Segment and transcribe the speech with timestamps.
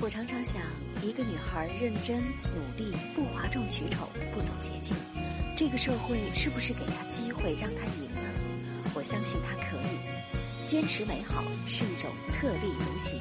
[0.00, 0.62] 我常常想，
[1.02, 2.18] 一个女孩认真
[2.54, 4.96] 努力，不哗众取宠，不走捷径，
[5.56, 8.20] 这个社会是不是给她机会让她赢呢？
[8.94, 10.68] 我相信她可以。
[10.68, 13.18] 坚持美好是一种特立独行。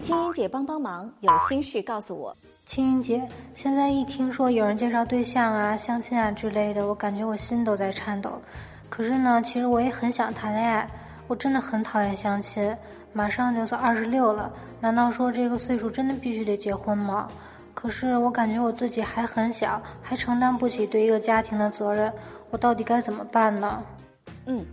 [0.00, 2.34] 青音姐帮帮忙，有心事告诉我。
[2.64, 3.22] 青音姐，
[3.54, 8.40] 现在一听说有人介绍对象啊、相亲啊之类的，我感觉我心都在颤抖。
[8.88, 10.88] 可是呢，其实我也很想谈恋爱。
[11.26, 12.76] 我真的很讨厌相亲，
[13.12, 17.28] 马上就是二十六了，难道说这个岁数真的必须得结婚吗？
[17.72, 22.12] 可是我感觉我自己还很小，还承担不起对一个家庭的责任，
[22.50, 23.82] 我到底该怎么办呢？
[24.46, 24.64] 嗯，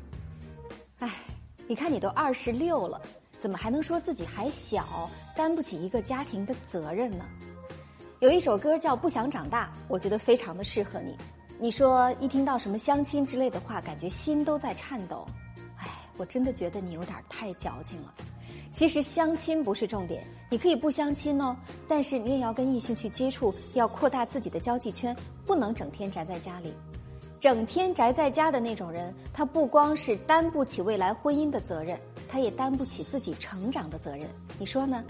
[1.00, 1.10] 哎，
[1.68, 3.02] 你看你都二十六了，
[3.40, 7.26] 怎么还能说自己还小，担不起一个家庭的责任呢？
[8.20, 11.18] 有一首歌叫《不想长大》，我觉得非常的适合你。
[11.58, 15.26] 你说一听到什么相亲之类的话，感觉心都在颤抖。
[16.22, 18.14] 我真的觉得你有点太矫情了。
[18.72, 21.58] 其实相亲不是重点，你可以不相亲哦，
[21.88, 26.76] 但是你也要跟异性去接触，要扩大自己的交际圈，不能整天宅在家里。
[27.40, 34.28] 整天宅在家的那种人，他不光是担不起未来婚姻的责任，他也担不起自己成长的责任。
[34.60, 35.04] 你说呢？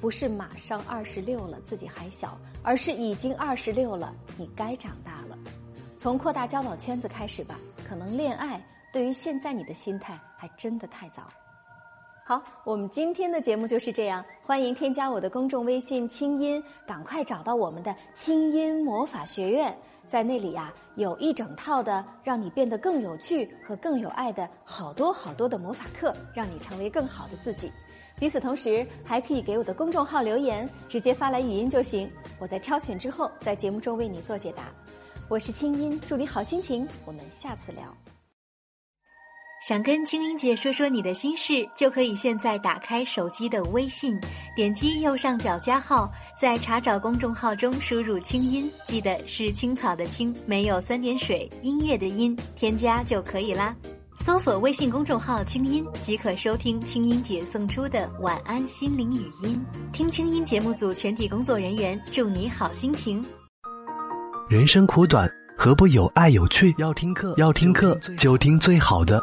[0.00, 5.38] 不是马上二十六了自己还小，而是已经二十六了，你该长大了。
[5.96, 7.56] 从扩大交往圈子开始吧，
[7.88, 8.60] 可能恋爱。
[8.92, 11.28] 对于现在你的心态还真的太早。
[12.24, 14.22] 好，我们今天的节目就是这样。
[14.42, 19.74] 欢迎添加我的公众微信“清音”，赶快找到我们的清音魔法学院，
[20.06, 27.72] 在那里呀有一整套的让你变得更有趣和更有爱的好多好多的魔法课，让你成为更好的自己。
[28.20, 34.64] 与此同时，还可以给我的公众号留言，直接发来语音就行，我在挑选之后在节目中为你做解答。
[35.28, 38.17] 我是清音，祝你好心情，我们下次聊。
[39.68, 44.18] 想跟青音姐说说你的心事，就可以现在打开手机的微信，
[44.56, 53.76] 点击右上角加号，在查找公众号中输入“青音”，记得是青草的青，没有三点水，音乐的音，添加就可以啦。
[54.24, 59.62] 搜索微信公众号“青音”，即可收听青音姐送出的晚安心灵语音。
[59.92, 63.22] 听青音节目组全体工作人员祝你好心情。
[64.48, 66.74] 人生苦短，何不有爱有趣？
[66.78, 69.22] 要听课，要听课就听最好的。